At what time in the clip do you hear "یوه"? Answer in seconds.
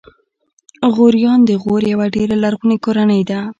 1.93-2.05